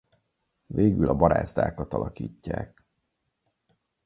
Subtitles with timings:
[0.65, 2.85] Végül a barázdákat alakítják.